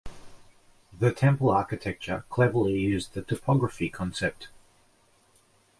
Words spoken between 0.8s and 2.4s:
The Temple Architecture